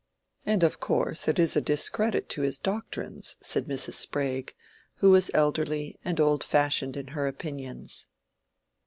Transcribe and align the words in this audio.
"And 0.47 0.63
of 0.63 0.79
course 0.79 1.27
it 1.27 1.37
is 1.37 1.55
a 1.55 1.61
discredit 1.61 2.27
to 2.29 2.41
his 2.41 2.57
doctrines," 2.57 3.35
said 3.39 3.65
Mrs. 3.67 3.93
Sprague, 3.93 4.55
who 4.95 5.11
was 5.11 5.29
elderly, 5.35 5.95
and 6.03 6.19
old 6.19 6.43
fashioned 6.43 6.97
in 6.97 7.09
her 7.09 7.27
opinions. 7.27 8.07